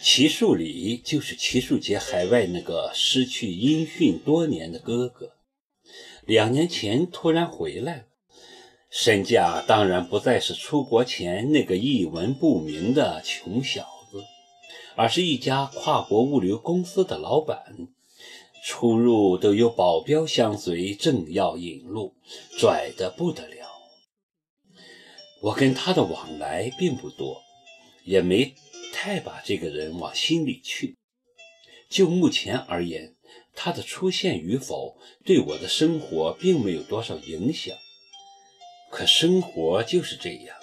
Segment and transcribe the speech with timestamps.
[0.00, 5.32] 齐树礼就是齐树杰海外那个失去音讯多年的哥哥，
[6.24, 8.04] 两年前突然回来了，
[8.90, 14.24] 身价当然不再是出国前那个一文不名的穷小子，
[14.94, 17.88] 而是一家跨国物流公司的老板。
[18.64, 22.14] 出入都有保镖相随，正要引路，
[22.58, 23.66] 拽得不得了。
[25.40, 27.40] 我跟他的往来并不多，
[28.04, 28.52] 也没
[29.00, 30.96] 太把这个人往心里去。
[31.88, 33.14] 就目前而言，
[33.54, 37.76] 他的出现与否对我的生活并没有多少影响。
[38.90, 40.56] 可生活就是这样，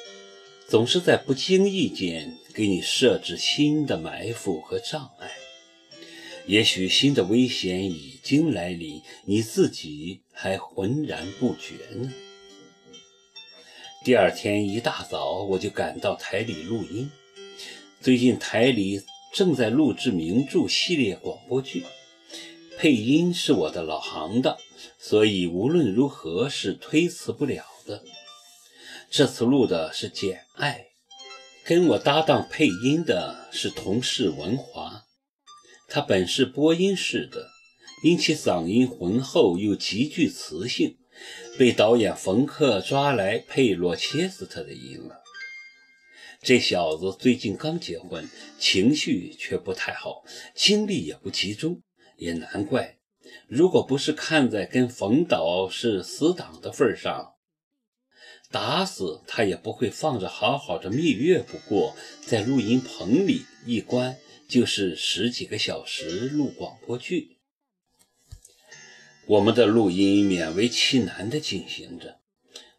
[0.67, 5.31] 总是在不经意间给你设置新的埋伏和障碍。
[6.45, 12.13] 也许新的危险已经来临，你自己还浑然不觉呢。
[14.03, 17.09] 第二天一大早，我就赶到台里录音。
[18.05, 19.01] 最近台里
[19.33, 21.83] 正在录制名著系列广播剧，
[22.77, 24.55] 配音是我的老行当，
[24.99, 28.03] 所以无论如何是推辞不了的。
[29.09, 30.85] 这次录的是《简爱》，
[31.67, 35.05] 跟我搭档配音的是同事文华。
[35.89, 37.49] 他本是播音室的，
[38.03, 40.97] 因其嗓音浑厚又极具磁性，
[41.57, 45.24] 被导演冯克抓来配罗切斯特的音了。
[46.45, 48.29] 这小子最近刚结婚，
[48.59, 51.81] 情绪却不太好，精力也不集中，
[52.17, 52.99] 也难怪。
[53.47, 57.33] 如果不是看在跟冯导是死党的份上，
[58.51, 64.15] 打死他也不会放着好好的蜜月不过，在录音棚里一关。
[64.47, 67.39] 就是十几个小时录广播剧，
[69.25, 72.19] 我们的录音勉为其难地进行着，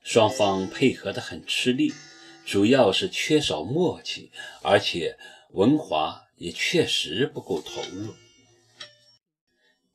[0.05, 1.93] 双方配合得很吃力，
[2.47, 4.31] 主要是缺少默契，
[4.63, 5.19] 而且
[5.51, 8.15] 文华也确实不够投入。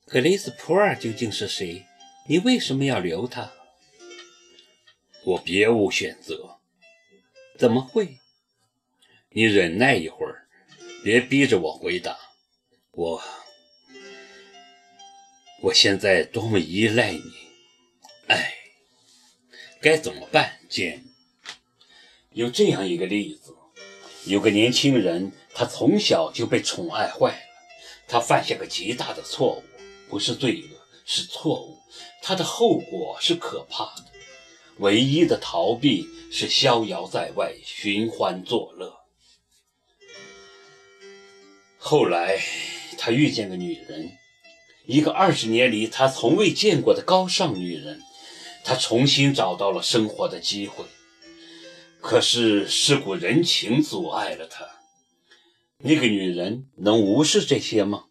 [0.05, 1.85] 格雷斯普尔究竟是谁？
[2.27, 3.51] 你为什么要留他？
[5.23, 6.59] 我别无选择。
[7.57, 8.17] 怎么会？
[9.29, 10.47] 你忍耐一会儿。
[11.03, 12.15] 别逼着我回答，
[12.91, 13.19] 我，
[15.63, 17.23] 我现在多么依赖你，
[18.27, 18.53] 哎，
[19.81, 20.59] 该怎么办？
[20.69, 21.03] 简，
[22.33, 23.53] 有这样一个例子，
[24.25, 27.37] 有个年轻人，他从小就被宠爱坏了，
[28.07, 29.63] 他犯下个极大的错误，
[30.09, 31.77] 不是罪恶，是错误，
[32.21, 34.05] 他的后果是可怕的，
[34.77, 39.01] 唯一的逃避是逍遥在外，寻欢作乐。
[41.77, 42.39] 后来，
[42.97, 44.09] 他遇见个女人，
[44.85, 47.99] 一个二十年里他从未见过的高尚女人，
[48.63, 50.85] 他重新找到了生活的机会。
[52.01, 54.67] 可是世故人情阻碍了他。
[55.77, 58.05] 那个女人能无视这些吗？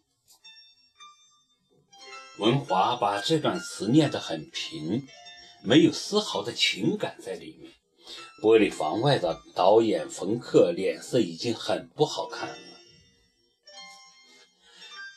[2.39, 5.05] 文华把这段词念得很平，
[5.63, 7.73] 没有丝毫的情感在里面。
[8.41, 12.55] 玻璃房外的导演冯克脸色已经很不好看了。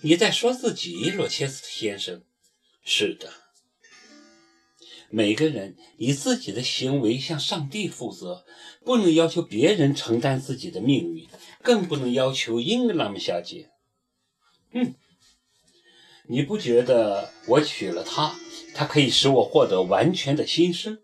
[0.02, 2.22] 你在说自己，罗切斯特先生？
[2.84, 3.32] 是的，
[5.10, 8.44] 每个人以自己的行为向上帝负责，
[8.84, 11.28] 不能要求别人承担自己的命运，
[11.62, 13.70] 更不能要求英格拉姆小姐。
[14.72, 14.94] 嗯，
[16.28, 18.34] 你不觉得我娶了她，
[18.74, 20.98] 她可以使我获得完全的新生？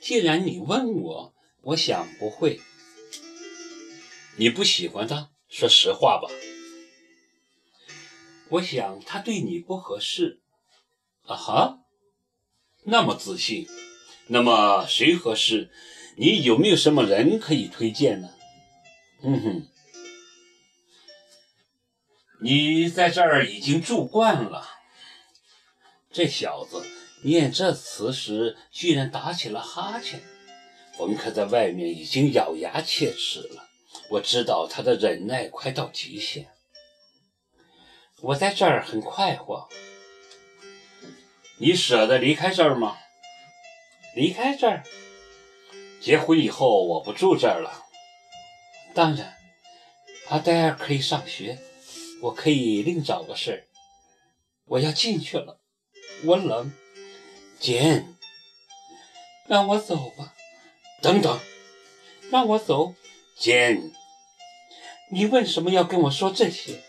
[0.00, 2.60] 既然你问我，我想不会。
[4.36, 6.28] 你不喜欢她，说实话吧。
[8.50, 10.40] 我想他对你不合适，
[11.26, 11.80] 啊哈，
[12.84, 13.66] 那么自信，
[14.28, 15.70] 那么谁合适？
[16.16, 18.30] 你有没有什么人可以推荐呢？
[19.22, 19.68] 嗯哼，
[22.40, 24.68] 你在这儿已经住惯了。
[26.10, 26.84] 这小子
[27.22, 30.22] 念这词时居然打起了哈欠。
[30.96, 33.68] 冯克在外面已经咬牙切齿了，
[34.10, 36.48] 我知道他的忍耐快到极限。
[38.20, 39.68] 我在这儿很快活。
[41.60, 42.96] 你舍得离开这儿吗？
[44.14, 44.84] 离开这儿？
[46.00, 47.84] 结婚以后我不住这儿了。
[48.94, 49.36] 当然，
[50.28, 51.58] 阿黛尔可以上学，
[52.22, 53.64] 我可以另找个事儿。
[54.66, 55.60] 我要进去了，
[56.24, 56.72] 我冷。
[57.58, 58.14] 简，
[59.48, 60.34] 让我走吧。
[61.02, 61.40] 等等，
[62.30, 62.94] 让我走。
[63.36, 63.90] 简，
[65.10, 66.84] 你为什么要跟我说这些？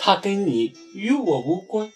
[0.00, 1.92] 他跟你与我无关。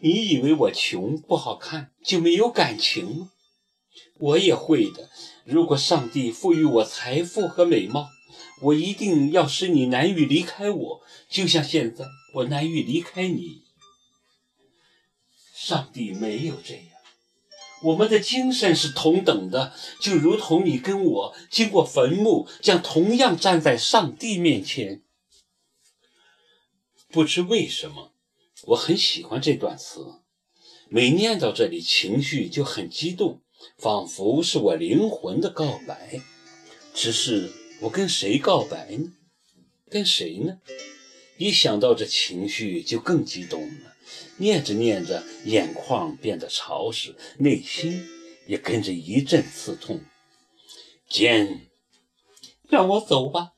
[0.00, 3.30] 你以为我穷不好看就没有感情吗？
[4.18, 5.10] 我也会的。
[5.44, 8.08] 如果上帝赋予我财富和美貌，
[8.62, 12.04] 我一定要使你难于离开我，就像现在
[12.34, 13.62] 我难于离开你。
[15.54, 16.84] 上帝没有这样，
[17.82, 25.02] 我们的精神是同等的，就如同你跟我经过坟墓，将同样站在上帝面前。
[27.08, 28.12] 不知为什么，
[28.66, 30.04] 我很喜欢这段词，
[30.88, 33.40] 每念到这里，情绪就很激动，
[33.76, 36.20] 仿佛是我灵魂的告白。
[36.94, 37.52] 只是
[37.82, 39.12] 我跟谁告白呢？
[39.88, 40.58] 跟谁呢？
[41.38, 43.94] 一想到这情绪，就更激动了。
[44.38, 48.04] 念着念着，眼眶变得潮湿，内心
[48.46, 50.00] 也跟着一阵刺痛。
[51.08, 51.68] 简，
[52.68, 53.52] 让我走吧，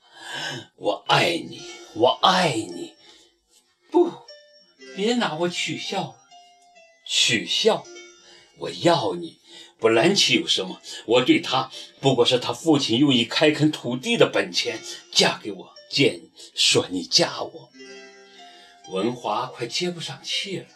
[0.77, 1.63] 我爱你，
[1.95, 2.93] 我爱你。
[3.91, 4.11] 不，
[5.01, 6.17] 别拿我取笑了。
[7.07, 7.87] 取笑？
[8.59, 9.39] 我要你。
[9.79, 10.79] 布兰奇有什么？
[11.07, 11.71] 我对他
[12.01, 14.79] 不过是他父亲用以开垦土地的本钱。
[15.11, 16.21] 嫁给我，简，
[16.55, 17.71] 说你嫁我。
[18.91, 20.67] 文华快接不上气了，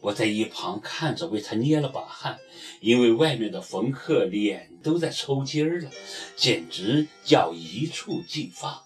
[0.00, 2.40] 我在一旁看着，为他捏了把汗，
[2.80, 5.90] 因为外面的冯克脸都在抽筋儿了，
[6.34, 8.82] 简直叫一触即发。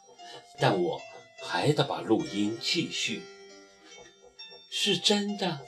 [0.61, 1.01] 但我
[1.43, 3.23] 还得把录音继续。
[4.77, 5.61] 是真的。